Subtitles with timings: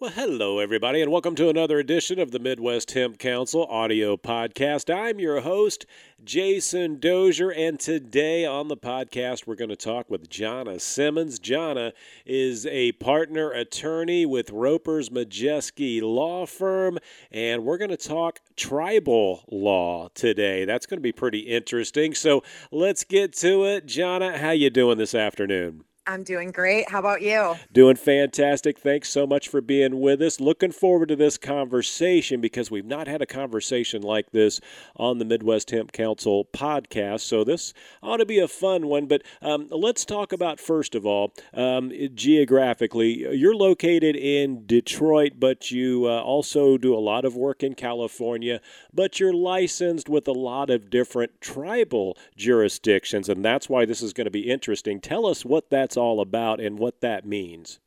[0.00, 4.88] Well, hello, everybody, and welcome to another edition of the Midwest Hemp Council audio podcast.
[4.88, 5.84] I'm your host,
[6.24, 11.38] Jason Dozier, and today on the podcast, we're going to talk with Jana Simmons.
[11.38, 11.92] Jana
[12.24, 16.98] is a partner attorney with Ropers Majeski Law Firm,
[17.30, 20.64] and we're going to talk tribal law today.
[20.64, 22.14] That's going to be pretty interesting.
[22.14, 22.42] So
[22.72, 23.84] let's get to it.
[23.84, 25.84] Jana, how you doing this afternoon?
[26.06, 26.90] I'm doing great.
[26.90, 27.54] How about you?
[27.72, 28.78] Doing fantastic.
[28.78, 30.40] Thanks so much for being with us.
[30.40, 34.60] Looking forward to this conversation because we've not had a conversation like this
[34.96, 37.20] on the Midwest Hemp Council podcast.
[37.20, 39.06] So this ought to be a fun one.
[39.06, 43.36] But um, let's talk about, first of all, um, geographically.
[43.36, 48.60] You're located in Detroit, but you uh, also do a lot of work in California,
[48.92, 53.28] but you're licensed with a lot of different tribal jurisdictions.
[53.28, 54.98] And that's why this is going to be interesting.
[55.00, 57.80] Tell us what that that's all about and what that means.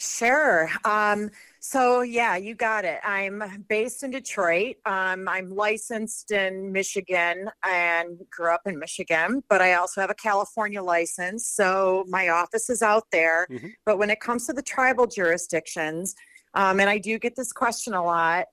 [0.00, 0.68] Sure.
[0.84, 2.98] Um, so, yeah, you got it.
[3.04, 4.76] I'm based in Detroit.
[4.84, 10.14] Um, I'm licensed in Michigan and grew up in Michigan, but I also have a
[10.14, 11.46] California license.
[11.46, 13.46] So, my office is out there.
[13.48, 13.68] Mm-hmm.
[13.84, 16.16] But when it comes to the tribal jurisdictions,
[16.54, 18.46] um, and I do get this question a lot,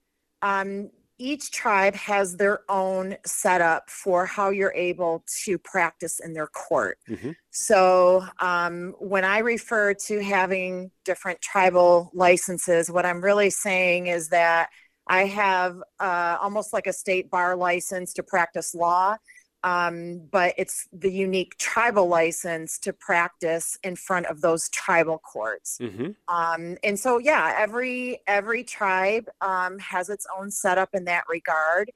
[0.44, 6.48] um, each tribe has their own setup for how you're able to practice in their
[6.48, 6.98] court.
[7.10, 7.32] Mm-hmm.
[7.52, 14.30] So, um, when I refer to having different tribal licenses, what I'm really saying is
[14.30, 14.70] that
[15.08, 19.18] I have uh, almost like a state bar license to practice law
[19.64, 25.78] um, but it's the unique tribal license to practice in front of those tribal courts.
[25.82, 26.12] Mm-hmm.
[26.28, 31.92] Um, and so, yeah, every every tribe um, has its own setup in that regard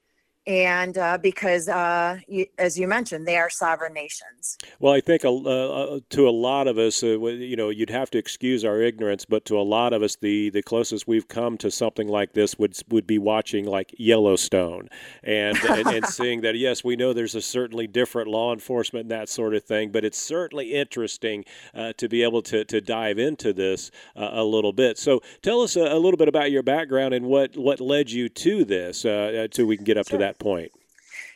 [0.48, 4.56] and uh, because, uh, you, as you mentioned, they are sovereign nations.
[4.80, 8.10] Well, I think uh, uh to a lot of us, uh, you know, you'd have
[8.12, 11.58] to excuse our ignorance, but to a lot of us, the, the closest we've come
[11.58, 14.88] to something like this would would be watching like Yellowstone,
[15.22, 19.10] and and, and seeing that yes, we know there's a certainly different law enforcement and
[19.10, 21.44] that sort of thing, but it's certainly interesting
[21.74, 24.96] uh, to be able to to dive into this a little bit.
[24.96, 28.30] So, tell us a, a, little bit about your background and what what led you
[28.30, 30.18] to this, so we can get up sure.
[30.18, 30.70] to that point?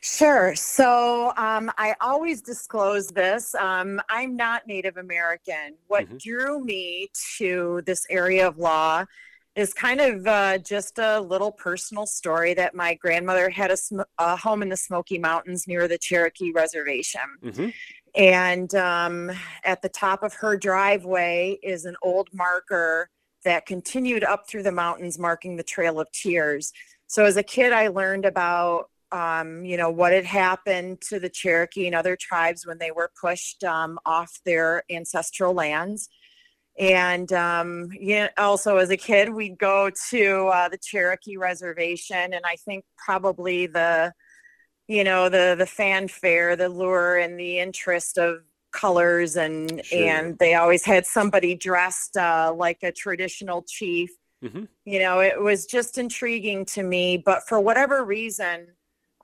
[0.01, 0.55] Sure.
[0.55, 3.55] So um, I always disclose this.
[3.55, 5.77] Um, I'm not Native American.
[5.87, 6.17] What mm-hmm.
[6.19, 7.09] drew me
[7.39, 9.05] to this area of law
[9.55, 14.01] is kind of uh, just a little personal story that my grandmother had a, sm-
[14.19, 17.21] a, home in the Smoky Mountains near the Cherokee Reservation.
[17.45, 17.69] Mm-hmm.
[18.15, 19.31] And um,
[19.65, 23.09] at the top of her driveway is an old marker
[23.45, 26.73] that continued up through the mountains, marking the Trail of Tears.
[27.07, 31.29] So as a kid, I learned about um, you know, what had happened to the
[31.29, 36.09] Cherokee and other tribes when they were pushed um, off their ancestral lands.
[36.79, 42.33] And um, you know, also as a kid, we'd go to uh, the Cherokee reservation,
[42.33, 44.15] and I think probably the,
[44.89, 48.39] you know, the the fanfare, the lure, and the interest of
[48.73, 50.09] colors, and sure.
[50.09, 54.11] and they always had somebody dressed uh, like a traditional chief.
[54.43, 54.65] Mm-hmm.
[54.87, 58.69] You know, it was just intriguing to me, but for whatever reason,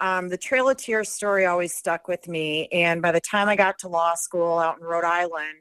[0.01, 2.69] um, the Trail of Tears story always stuck with me.
[2.69, 5.59] And by the time I got to law school out in Rhode Island,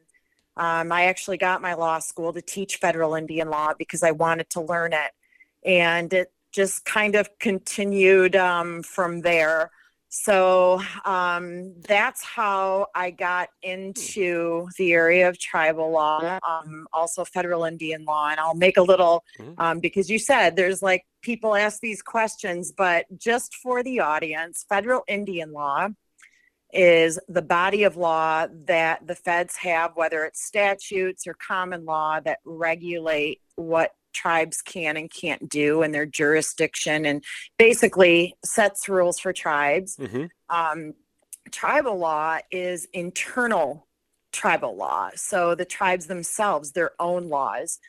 [0.58, 4.50] um, I actually got my law school to teach federal Indian law because I wanted
[4.52, 5.12] to learn it.
[5.64, 9.72] And it just kind of continued um, from there.
[10.10, 17.66] So um, that's how I got into the area of tribal law, um, also federal
[17.66, 18.30] Indian law.
[18.30, 19.60] And I'll make a little, mm-hmm.
[19.62, 24.66] um, because you said there's like people ask these questions, but just for the audience,
[24.70, 25.90] federal Indian law
[26.72, 32.22] is the body of law that the feds have, whether it's statutes or common law,
[32.22, 37.22] that regulate what tribes can and can't do in their jurisdiction and
[37.60, 39.98] basically sets rules for tribes.
[39.98, 40.28] Mm-hmm.
[40.50, 40.94] Um,
[41.52, 43.86] tribal law is internal
[44.32, 45.10] tribal law.
[45.16, 47.80] So the tribes themselves, their own laws.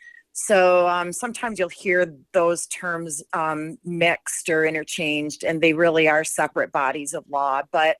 [0.40, 6.22] So um, sometimes you'll hear those terms um, mixed or interchanged, and they really are
[6.22, 7.62] separate bodies of law.
[7.72, 7.96] But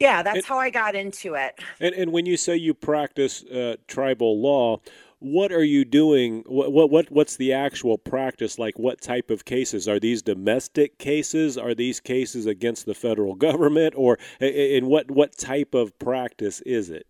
[0.00, 1.60] yeah, that's and, how I got into it.
[1.78, 4.80] And, and when you say you practice uh, tribal law,
[5.20, 6.42] what are you doing?
[6.46, 8.76] What, what what what's the actual practice like?
[8.76, 10.20] What type of cases are these?
[10.20, 11.56] Domestic cases?
[11.56, 16.90] Are these cases against the federal government, or in what what type of practice is
[16.90, 17.06] it?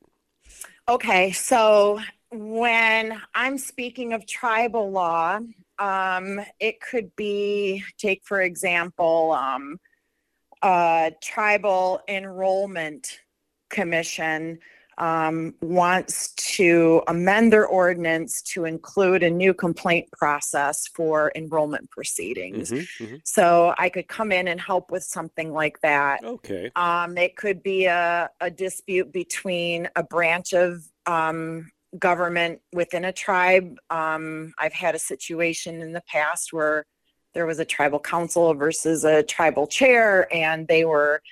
[0.91, 2.01] Okay, so
[2.33, 5.41] when I'm speaking of tribal law,
[5.79, 9.79] um, it could be take for example, um,
[11.21, 13.21] tribal enrollment
[13.69, 14.59] commission
[14.99, 22.71] um, wants to amend their ordinance to include a new complaint process for enrollment proceedings.
[22.71, 23.17] Mm-hmm, mm-hmm.
[23.25, 26.23] So I could come in and help with something like that.
[26.23, 26.71] Okay.
[26.77, 33.13] Um, it could be a, a dispute between a branch of um, government within a
[33.13, 33.77] tribe.
[33.91, 36.87] Um, I've had a situation in the past where
[37.35, 41.23] there was a tribal council versus a tribal chair, and they were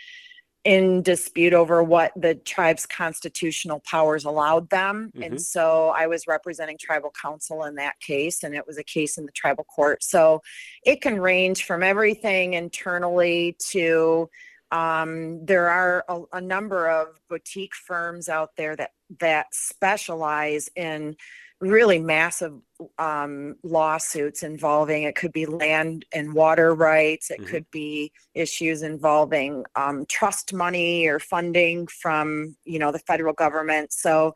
[0.65, 5.11] in dispute over what the tribe's constitutional powers allowed them.
[5.15, 5.23] Mm-hmm.
[5.23, 9.17] And so I was representing tribal council in that case, and it was a case
[9.17, 10.03] in the tribal court.
[10.05, 10.43] So
[10.85, 14.29] it can range from everything internally to
[14.71, 21.17] um, there are a, a number of boutique firms out there that that specialize in
[21.61, 22.55] really massive
[22.99, 27.51] um, lawsuits involving it could be land and water rights it mm-hmm.
[27.51, 33.93] could be issues involving um, trust money or funding from you know the federal government
[33.93, 34.33] so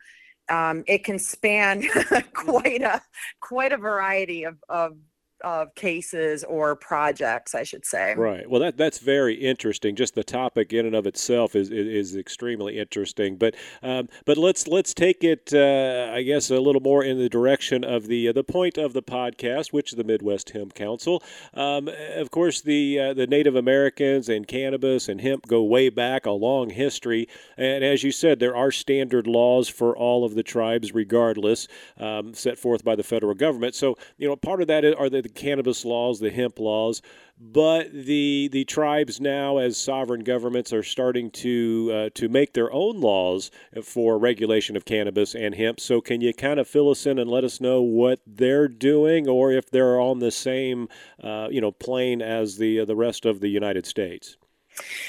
[0.50, 1.82] um, it can span
[2.34, 3.00] quite a
[3.40, 4.96] quite a variety of, of
[5.44, 8.14] of cases or projects, I should say.
[8.16, 8.48] Right.
[8.48, 9.94] Well, that that's very interesting.
[9.94, 13.36] Just the topic in and of itself is is, is extremely interesting.
[13.36, 17.28] But um, but let's let's take it, uh, I guess, a little more in the
[17.28, 21.22] direction of the uh, the point of the podcast, which is the Midwest Hemp Council.
[21.52, 26.26] Um, of course, the uh, the Native Americans and cannabis and hemp go way back,
[26.26, 27.28] a long history.
[27.56, 31.68] And as you said, there are standard laws for all of the tribes, regardless,
[31.98, 33.74] um, set forth by the federal government.
[33.74, 37.02] So you know, part of that are the cannabis laws, the hemp laws,
[37.40, 42.72] but the the tribes now, as sovereign governments, are starting to uh, to make their
[42.72, 43.50] own laws
[43.82, 45.80] for regulation of cannabis and hemp.
[45.80, 49.28] So, can you kind of fill us in and let us know what they're doing,
[49.28, 50.88] or if they're on the same
[51.22, 54.36] uh, you know plane as the uh, the rest of the United States?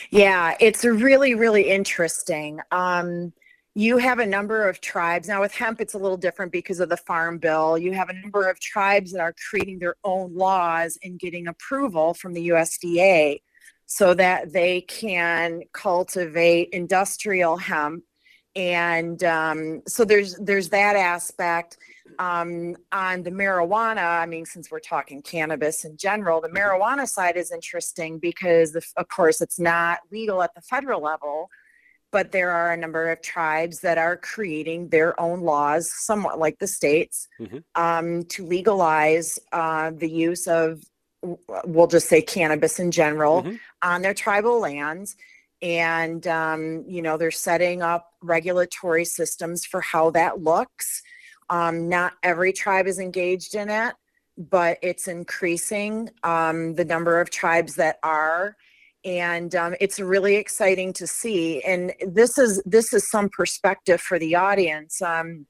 [0.09, 2.59] Yeah, it's really really interesting.
[2.71, 3.33] Um,
[3.77, 5.27] you have a number of tribes.
[5.27, 7.77] Now with hemp it's a little different because of the farm bill.
[7.77, 12.13] You have a number of tribes that are creating their own laws and getting approval
[12.13, 13.41] from the usda
[13.85, 18.03] so that they can cultivate industrial hemp.
[18.55, 21.77] And um, so there's there's that aspect.
[22.19, 27.35] Um, on the marijuana i mean since we're talking cannabis in general the marijuana side
[27.35, 31.49] is interesting because of course it's not legal at the federal level
[32.15, 36.57] but there are a number of tribes that are creating their own laws, somewhat like
[36.59, 37.57] the states, mm-hmm.
[37.75, 40.81] um, to legalize uh, the use of,
[41.65, 43.55] we'll just say cannabis in general, mm-hmm.
[43.81, 45.17] on their tribal lands.
[45.61, 51.03] And, um, you know, they're setting up regulatory systems for how that looks.
[51.49, 53.93] Um, not every tribe is engaged in it,
[54.37, 58.55] but it's increasing um, the number of tribes that are
[59.05, 64.17] and um, it's really exciting to see and this is this is some perspective for
[64.19, 65.01] the audience.
[65.01, 65.45] Um,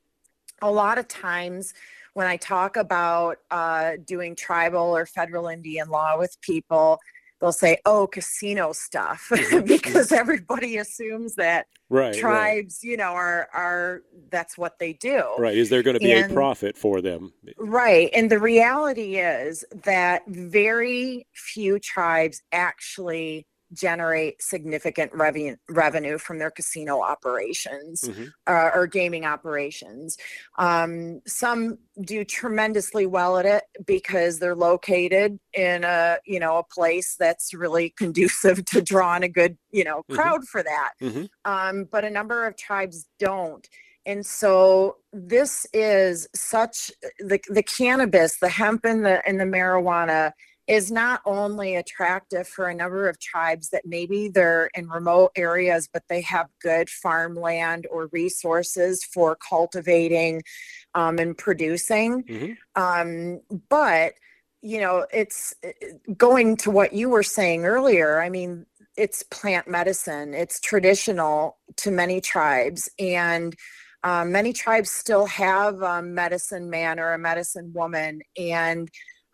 [0.61, 1.73] a lot of times
[2.13, 6.99] when i talk about uh, doing tribal or federal indian law with people
[7.45, 9.31] they'll say, "Oh, casino stuff,"
[9.65, 12.89] because everybody assumes that right, tribes, right.
[12.89, 14.01] you know, are are
[14.31, 15.23] that's what they do.
[15.37, 15.55] Right?
[15.55, 17.33] Is there going to be and, a profit for them?
[17.57, 18.09] Right.
[18.13, 26.51] And the reality is that very few tribes actually generate significant revenue revenue from their
[26.51, 28.25] casino operations mm-hmm.
[28.47, 30.17] uh, or gaming operations.
[30.57, 36.63] Um, some do tremendously well at it because they're located in a you know a
[36.63, 40.15] place that's really conducive to drawing a good you know mm-hmm.
[40.15, 40.45] crowd mm-hmm.
[40.45, 40.93] for that.
[41.01, 41.25] Mm-hmm.
[41.51, 43.67] Um, but a number of tribes don't.
[44.05, 50.31] And so this is such the the cannabis, the hemp and the and the marijuana
[50.67, 55.87] is not only attractive for a number of tribes that maybe they're in remote areas,
[55.91, 60.41] but they have good farmland or resources for cultivating
[60.95, 62.23] um, and producing.
[62.23, 62.81] Mm-hmm.
[62.81, 64.13] Um, but,
[64.61, 65.53] you know, it's
[66.17, 68.19] going to what you were saying earlier.
[68.19, 68.65] I mean,
[68.97, 72.89] it's plant medicine, it's traditional to many tribes.
[72.97, 73.55] And
[74.03, 78.21] um, many tribes still have a medicine man or a medicine woman.
[78.37, 78.89] And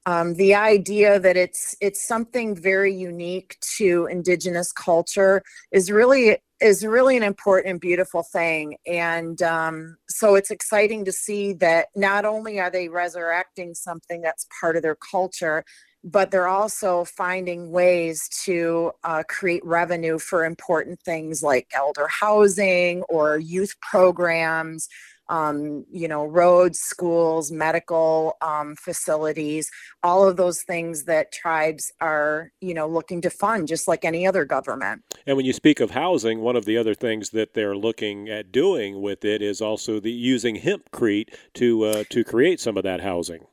[0.06, 6.86] um, the idea that it's it's something very unique to indigenous culture is really is
[6.86, 8.78] really an important and beautiful thing.
[8.86, 14.48] And um, so it's exciting to see that not only are they resurrecting something that's
[14.60, 15.64] part of their culture
[16.04, 23.04] but they're also finding ways to uh, create revenue for important things like elder housing
[23.04, 24.88] or youth programs
[25.32, 29.72] um, you know, roads, schools, medical um, facilities,
[30.04, 34.28] all of those things that tribes are, you know, looking to fund just like any
[34.28, 35.02] other government.
[35.26, 38.52] And when you speak of housing, one of the other things that they're looking at
[38.52, 43.00] doing with it is also the using hempcrete to uh, to create some of that
[43.00, 43.46] housing.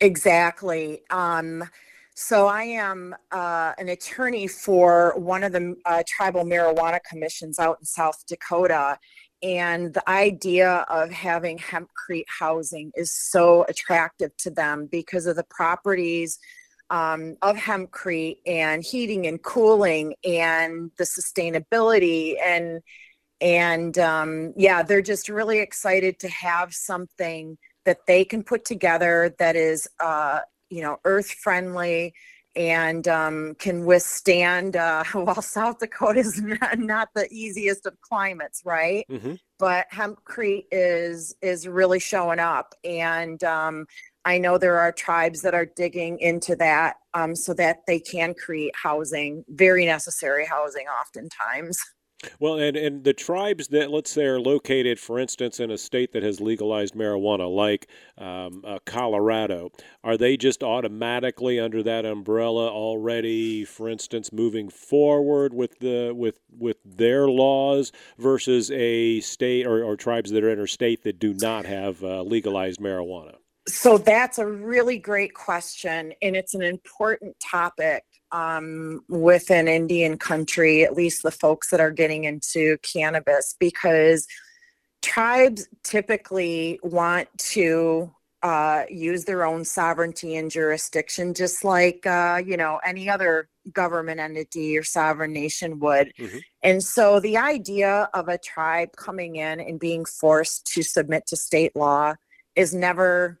[0.00, 1.02] Exactly.
[1.10, 1.68] Um,
[2.20, 7.76] so I am uh, an attorney for one of the uh, tribal marijuana commissions out
[7.78, 8.98] in South Dakota,
[9.42, 15.44] and the idea of having hempcrete housing is so attractive to them because of the
[15.44, 16.38] properties
[16.90, 22.80] um, of hempcrete and heating and cooling and the sustainability and
[23.40, 29.34] and um, yeah they're just really excited to have something that they can put together
[29.38, 30.40] that is uh,
[30.70, 32.12] you know earth friendly
[32.58, 34.76] and um, can withstand.
[34.76, 39.06] Uh, well, South Dakota is not, not, the easiest of climates, right?
[39.10, 39.34] Mm-hmm.
[39.58, 43.86] But hempcrete is is really showing up, and um,
[44.24, 48.34] I know there are tribes that are digging into that um, so that they can
[48.34, 51.82] create housing, very necessary housing, oftentimes.
[52.40, 56.12] Well, and, and the tribes that, let's say, are located, for instance, in a state
[56.12, 59.70] that has legalized marijuana, like um, uh, Colorado,
[60.02, 66.40] are they just automatically under that umbrella already, for instance, moving forward with the with
[66.50, 71.20] with their laws versus a state or, or tribes that are in a state that
[71.20, 73.36] do not have uh, legalized marijuana?
[73.68, 80.84] So that's a really great question, and it's an important topic um, within Indian country,
[80.84, 84.26] at least the folks that are getting into cannabis, because
[85.02, 92.56] tribes typically want to uh, use their own sovereignty and jurisdiction, just like uh, you
[92.56, 96.12] know any other government entity or sovereign nation would.
[96.18, 96.38] Mm-hmm.
[96.62, 101.36] And so, the idea of a tribe coming in and being forced to submit to
[101.36, 102.14] state law
[102.54, 103.40] is never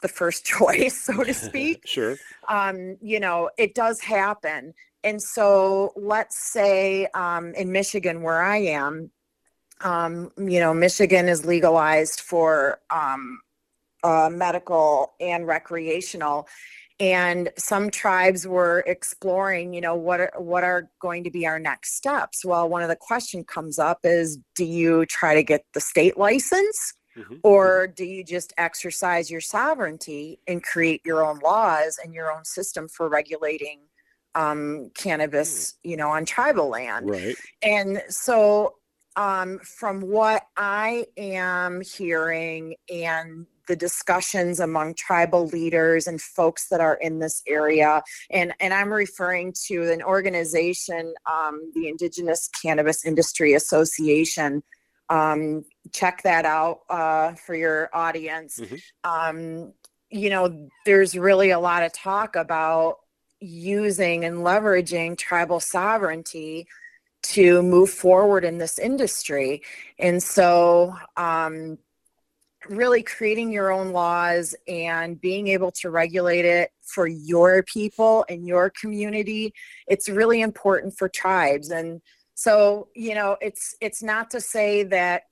[0.00, 1.82] the first choice, so to speak.
[1.86, 2.16] sure.
[2.48, 4.74] Um, you know, it does happen.
[5.04, 9.10] And so let's say um, in Michigan, where I am,
[9.80, 13.40] um, you know, Michigan is legalized for um,
[14.02, 16.48] uh, medical and recreational.
[17.00, 21.60] And some tribes were exploring, you know, what are, what are going to be our
[21.60, 22.44] next steps?
[22.44, 26.18] Well, one of the question comes up is, do you try to get the state
[26.18, 26.94] license?
[27.18, 27.36] Mm-hmm.
[27.42, 27.92] Or mm-hmm.
[27.94, 32.88] do you just exercise your sovereignty and create your own laws and your own system
[32.88, 33.80] for regulating
[34.34, 35.90] um, cannabis, mm.
[35.90, 37.10] you know, on tribal land?
[37.10, 37.36] Right.
[37.62, 38.74] And so,
[39.16, 46.80] um, from what I am hearing and the discussions among tribal leaders and folks that
[46.80, 48.02] are in this area.
[48.30, 54.62] And, and I'm referring to an organization, um, the Indigenous Cannabis Industry Association,
[55.10, 58.60] um, check that out uh, for your audience.
[58.60, 58.76] Mm-hmm.
[59.10, 59.72] Um,
[60.10, 62.96] you know, there's really a lot of talk about
[63.40, 66.66] using and leveraging tribal sovereignty
[67.22, 69.62] to move forward in this industry.
[69.98, 71.78] And so, um,
[72.68, 78.46] really creating your own laws and being able to regulate it for your people and
[78.46, 79.52] your community,
[79.86, 81.70] it's really important for tribes.
[81.70, 82.00] And
[82.34, 85.22] so, you know, it's it's not to say that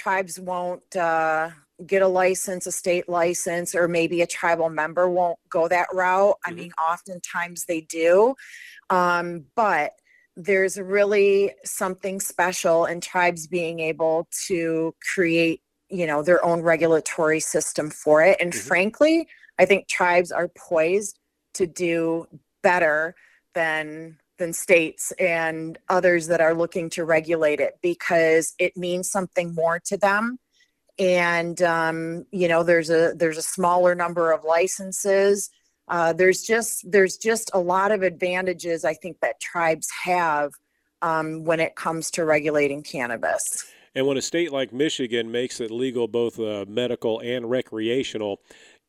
[0.00, 1.50] tribes won't uh,
[1.86, 6.36] get a license, a state license, or maybe a tribal member won't go that route.
[6.44, 6.58] I mm-hmm.
[6.58, 8.34] mean, oftentimes they do,
[8.88, 9.92] um, but
[10.36, 17.40] there's really something special in tribes being able to create, you know, their own regulatory
[17.40, 18.38] system for it.
[18.40, 18.68] And mm-hmm.
[18.68, 19.28] frankly,
[19.58, 21.18] I think tribes are poised
[21.54, 22.26] to do
[22.62, 23.14] better
[23.54, 29.54] than than states and others that are looking to regulate it because it means something
[29.54, 30.38] more to them.
[30.98, 35.50] And um, you know there's a there's a smaller number of licenses.
[35.86, 40.52] Uh, there's just there's just a lot of advantages i think that tribes have
[41.02, 43.64] um, when it comes to regulating cannabis.
[43.94, 48.40] And when a state like michigan makes it legal both uh, medical and recreational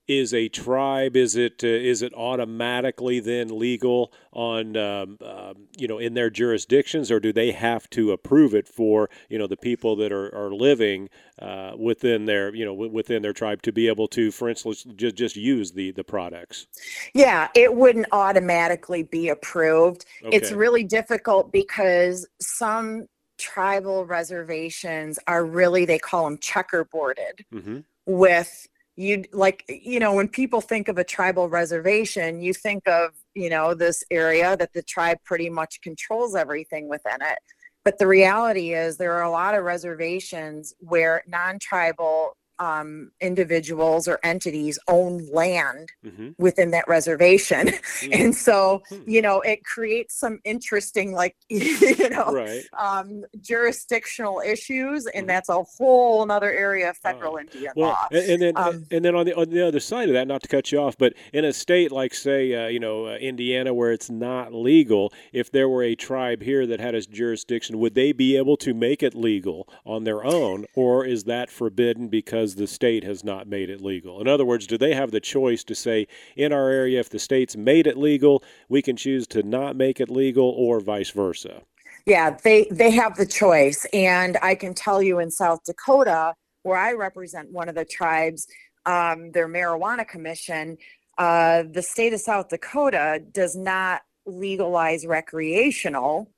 [0.07, 5.87] is a tribe is it uh, is it automatically then legal on um, uh, you
[5.87, 9.57] know in their jurisdictions or do they have to approve it for you know the
[9.57, 13.71] people that are, are living uh, within their you know w- within their tribe to
[13.71, 16.67] be able to for instance just just use the the products
[17.13, 20.35] yeah it wouldn't automatically be approved okay.
[20.35, 27.79] it's really difficult because some tribal reservations are really they call them checkerboarded mm-hmm.
[28.05, 33.11] with you like you know when people think of a tribal reservation you think of
[33.33, 37.39] you know this area that the tribe pretty much controls everything within it.
[37.83, 44.19] But the reality is there are a lot of reservations where non-tribal um, individuals or
[44.23, 46.29] entities own land mm-hmm.
[46.37, 47.67] within that reservation.
[47.67, 48.11] Mm-hmm.
[48.21, 49.09] And so, hmm.
[49.09, 52.63] you know, it creates some interesting, like, you know, right.
[52.77, 55.05] um, jurisdictional issues.
[55.07, 55.27] And mm-hmm.
[55.27, 58.07] that's a whole another area of federal uh, Indian well, law.
[58.11, 60.43] And, and then, um, and then on the, on the other side of that, not
[60.43, 63.73] to cut you off, but in a state like, say, uh, you know, uh, Indiana,
[63.73, 67.95] where it's not legal, if there were a tribe here that had a jurisdiction, would
[67.95, 70.65] they be able to make it legal on their own?
[70.75, 74.21] Or is that forbidden because the state has not made it legal?
[74.21, 77.19] In other words, do they have the choice to say, in our area, if the
[77.19, 81.61] state's made it legal, we can choose to not make it legal, or vice versa?
[82.05, 83.85] Yeah, they, they have the choice.
[83.93, 88.47] And I can tell you in South Dakota, where I represent one of the tribes,
[88.85, 90.77] um, their marijuana commission,
[91.17, 96.31] uh, the state of South Dakota does not legalize recreational,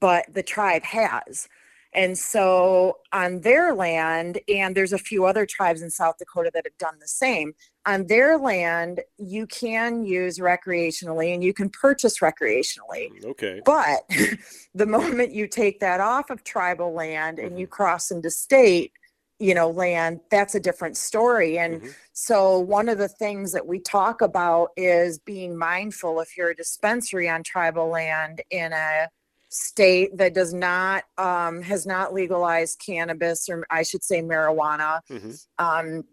[0.00, 1.48] but the tribe has.
[1.94, 6.66] And so on their land, and there's a few other tribes in South Dakota that
[6.66, 7.54] have done the same,
[7.86, 13.10] on their land, you can use recreationally and you can purchase recreationally.
[13.10, 13.62] Mm, okay.
[13.64, 14.00] But
[14.74, 17.72] the moment you take that off of tribal land and you mm-hmm.
[17.72, 18.92] cross into state,
[19.38, 21.58] you know, land, that's a different story.
[21.58, 21.90] And mm-hmm.
[22.12, 26.56] so one of the things that we talk about is being mindful if you're a
[26.56, 29.08] dispensary on tribal land in a
[29.50, 35.32] state that does not um, has not legalized cannabis or I should say marijuana, mm-hmm.
[35.58, 36.04] um,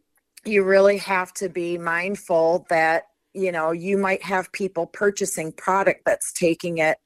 [0.45, 6.01] you really have to be mindful that you know you might have people purchasing product
[6.05, 6.97] that's taking it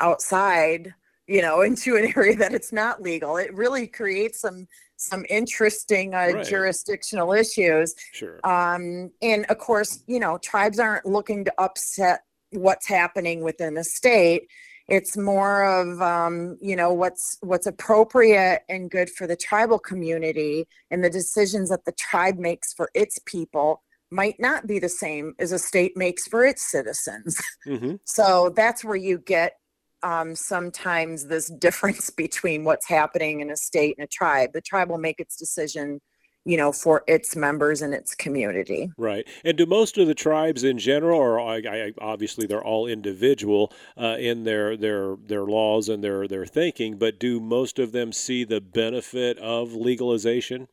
[0.00, 0.94] outside
[1.26, 3.36] you know into an area that it's not legal.
[3.36, 4.68] It really creates some
[4.98, 6.46] some interesting uh, right.
[6.46, 7.94] jurisdictional issues.
[8.12, 8.40] Sure.
[8.44, 12.20] Um, and of course you know tribes aren't looking to upset
[12.52, 14.48] what's happening within the state
[14.88, 20.66] it's more of um, you know what's what's appropriate and good for the tribal community
[20.90, 25.34] and the decisions that the tribe makes for its people might not be the same
[25.38, 27.94] as a state makes for its citizens mm-hmm.
[28.04, 29.54] so that's where you get
[30.02, 34.88] um, sometimes this difference between what's happening in a state and a tribe the tribe
[34.88, 36.00] will make its decision
[36.46, 38.92] you know, for its members and its community.
[38.96, 39.26] Right.
[39.44, 43.72] And do most of the tribes in general, or I, I, obviously they're all individual
[44.00, 48.12] uh, in their their their laws and their their thinking, but do most of them
[48.12, 50.68] see the benefit of legalization?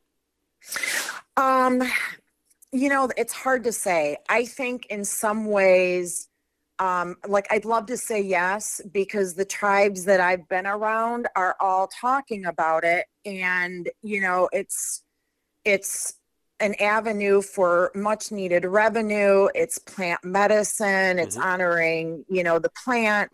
[1.37, 1.81] Um,
[2.71, 4.17] you know, it's hard to say.
[4.29, 6.29] I think in some ways.
[6.79, 11.55] Um, like I'd love to say yes because the tribes that I've been around are
[11.59, 15.03] all talking about it, and you know it's
[15.65, 16.15] it's
[16.59, 19.47] an avenue for much needed revenue.
[19.53, 21.19] It's plant medicine.
[21.19, 21.47] It's mm-hmm.
[21.47, 23.31] honoring, you know, the plant.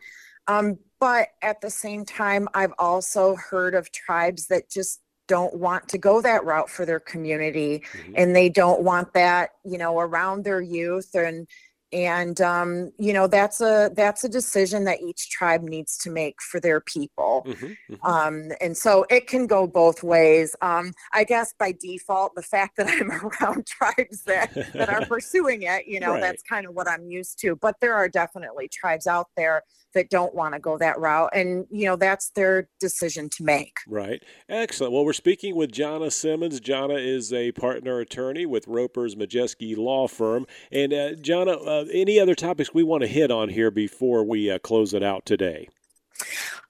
[0.47, 5.87] Um, but at the same time, I've also heard of tribes that just don't want
[5.89, 8.13] to go that route for their community mm-hmm.
[8.15, 11.47] and they don't want that, you know, around their youth and
[11.91, 16.41] and um, you know that's a that's a decision that each tribe needs to make
[16.41, 17.45] for their people.
[17.47, 18.05] Mm-hmm, mm-hmm.
[18.05, 20.55] Um, and so it can go both ways.
[20.61, 25.63] Um, i guess by default the fact that i'm around tribes that that are pursuing
[25.63, 26.21] it you know right.
[26.21, 27.55] that's kind of what i'm used to.
[27.55, 31.29] But there are definitely tribes out there that don't want to go that route.
[31.33, 33.77] And you know that's their decision to make.
[33.87, 34.21] Right.
[34.47, 34.93] Excellent.
[34.93, 36.59] Well we're speaking with jana simmons.
[36.59, 40.45] Jana is a partner attorney with ropers majeski law firm.
[40.71, 44.49] And uh, jana uh, any other topics we want to hit on here before we
[44.49, 45.67] uh, close it out today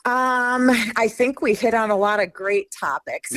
[0.06, 3.32] um, I think we hit on a lot of great topics.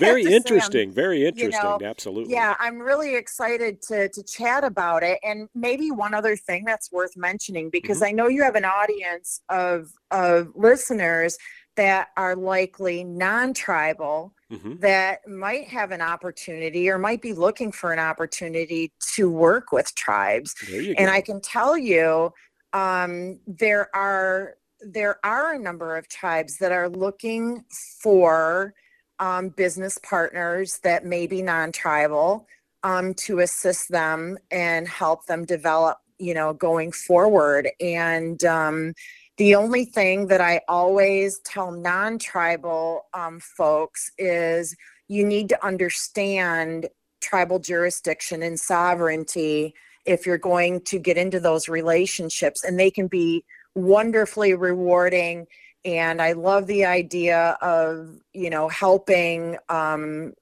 [0.00, 1.52] very interesting, very interesting.
[1.62, 2.34] You know, Absolutely.
[2.34, 5.20] Yeah, I'm really excited to to chat about it.
[5.22, 8.06] And maybe one other thing that's worth mentioning because mm-hmm.
[8.06, 11.38] I know you have an audience of of listeners
[11.78, 14.78] that are likely non-tribal mm-hmm.
[14.78, 19.94] that might have an opportunity or might be looking for an opportunity to work with
[19.94, 20.56] tribes.
[20.68, 21.06] And go.
[21.06, 22.32] I can tell you
[22.72, 28.74] um, there are there are a number of tribes that are looking for
[29.20, 32.46] um, business partners that may be non-tribal
[32.82, 38.94] um, to assist them and help them develop you know going forward and um,
[39.38, 44.76] the only thing that i always tell non-tribal um, folks is
[45.08, 46.88] you need to understand
[47.20, 49.74] tribal jurisdiction and sovereignty
[50.04, 55.46] if you're going to get into those relationships and they can be wonderfully rewarding.
[55.84, 60.34] And i love the idea of you know helping um,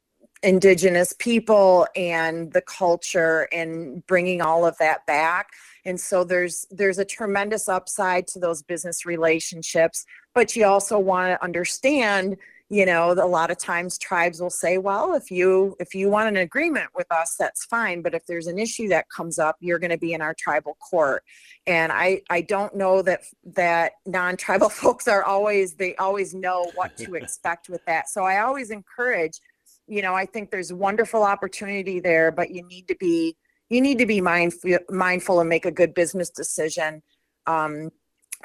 [0.47, 5.49] indigenous people and the culture and bringing all of that back.
[5.85, 10.07] And so there's there's a tremendous upside to those business relationships
[10.37, 12.37] but you also want to understand
[12.69, 16.29] you know a lot of times tribes will say well if you if you want
[16.29, 19.79] an agreement with us that's fine but if there's an issue that comes up you're
[19.79, 21.25] going to be in our tribal court.
[21.67, 26.97] And i i don't know that that non-tribal folks are always they always know what
[26.99, 28.09] to expect with that.
[28.09, 29.41] So i always encourage
[29.87, 33.37] you know i think there's wonderful opportunity there but you need to be
[33.69, 37.03] you need to be mindful mindful and make a good business decision
[37.47, 37.91] um,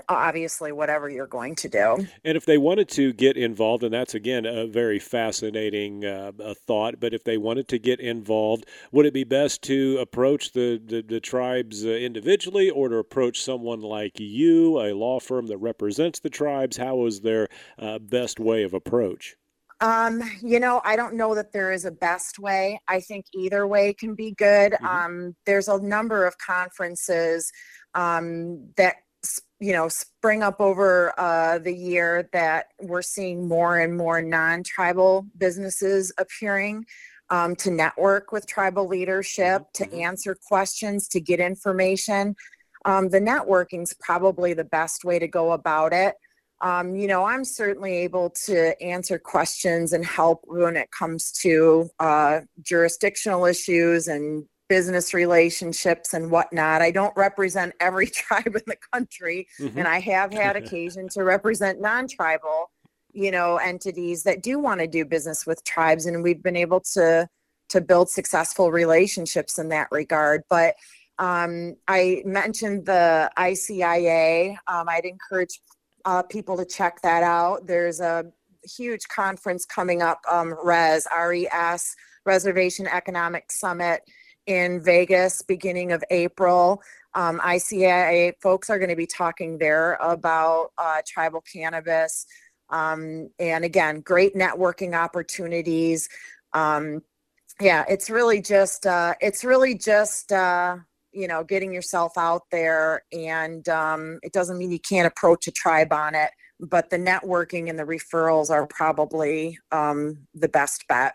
[0.07, 2.07] obviously whatever you're going to do.
[2.23, 6.31] And if they wanted to get involved, and that's again a very fascinating uh,
[6.65, 10.81] thought, but if they wanted to get involved, would it be best to approach the,
[10.83, 15.57] the, the tribes uh, individually or to approach someone like you, a law firm that
[15.57, 16.77] represents the tribes?
[16.77, 19.35] How is their uh, best way of approach?
[19.81, 22.79] Um, you know, I don't know that there is a best way.
[22.87, 24.73] I think either way can be good.
[24.73, 24.85] Mm-hmm.
[24.85, 27.51] Um, there's a number of conferences
[27.95, 28.97] um, that
[29.59, 35.27] you know spring up over uh, the year that we're seeing more and more non-tribal
[35.37, 36.85] businesses appearing
[37.29, 40.01] um, to network with tribal leadership to mm-hmm.
[40.01, 42.35] answer questions to get information
[42.85, 46.15] um, the networking is probably the best way to go about it
[46.61, 51.89] um, you know i'm certainly able to answer questions and help when it comes to
[51.99, 56.81] uh, jurisdictional issues and business relationships and whatnot.
[56.81, 59.77] I don't represent every tribe in the country, mm-hmm.
[59.77, 62.71] and I have had occasion to represent non-tribal,
[63.11, 66.79] you know, entities that do want to do business with tribes, and we've been able
[66.93, 67.27] to
[67.67, 70.43] to build successful relationships in that regard.
[70.49, 70.75] But
[71.19, 74.55] um, I mentioned the ICIA.
[74.67, 75.59] Um, I'd encourage
[76.05, 77.67] uh, people to check that out.
[77.67, 78.25] There's a
[78.63, 84.01] huge conference coming up, um, RES, R-E-S, Reservation Economic Summit
[84.45, 86.81] in Vegas beginning of April.
[87.13, 92.25] Um, ICIA folks are going to be talking there about uh, tribal cannabis.
[92.69, 96.07] Um, and again, great networking opportunities.
[96.53, 97.03] Um,
[97.59, 100.77] yeah, it's really just, uh, it's really just, uh,
[101.11, 103.03] you know, getting yourself out there.
[103.11, 107.69] And um, it doesn't mean you can't approach a tribe on it, but the networking
[107.69, 111.13] and the referrals are probably um, the best bet.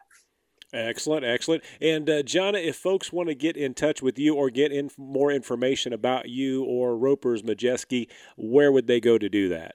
[0.73, 1.63] Excellent, excellent.
[1.81, 4.91] And uh, Jana, if folks want to get in touch with you or get in
[4.99, 9.75] more information about you or Ropers Majeski, where would they go to do that?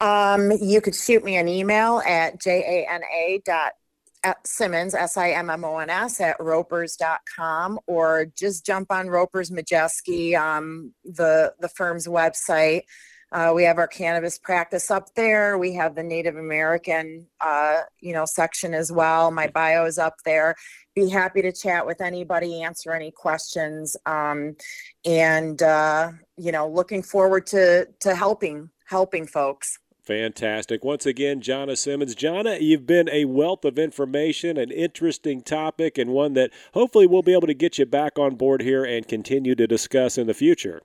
[0.00, 3.72] Um, you could shoot me an email at jana dot
[4.44, 9.50] Simmons, S I M M O N S, at ropers.com, or just jump on Ropers
[9.50, 12.82] Majeski, um, the, the firm's website.
[13.32, 15.56] Uh, we have our cannabis practice up there.
[15.56, 19.30] We have the Native American, uh, you know, section as well.
[19.30, 20.54] My bio is up there.
[20.94, 24.54] Be happy to chat with anybody, answer any questions, um,
[25.06, 29.78] and uh, you know, looking forward to to helping helping folks.
[30.02, 30.82] Fantastic.
[30.82, 32.16] Once again, Jana Simmons.
[32.16, 37.22] Jana, you've been a wealth of information, an interesting topic, and one that hopefully we'll
[37.22, 40.34] be able to get you back on board here and continue to discuss in the
[40.34, 40.82] future.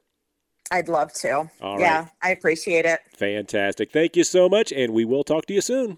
[0.70, 1.50] I'd love to.
[1.62, 2.10] All yeah, right.
[2.22, 3.00] I appreciate it.
[3.18, 3.92] Fantastic.
[3.92, 5.98] Thank you so much, and we will talk to you soon.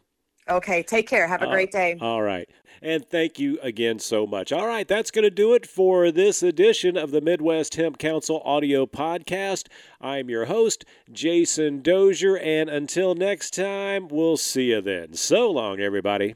[0.49, 1.27] Okay, take care.
[1.27, 1.97] Have a uh, great day.
[2.01, 2.49] All right.
[2.81, 4.51] And thank you again so much.
[4.51, 8.41] All right, that's going to do it for this edition of the Midwest Hemp Council
[8.45, 9.67] audio podcast.
[9.99, 15.13] I'm your host, Jason Dozier, and until next time, we'll see you then.
[15.13, 16.35] So long, everybody.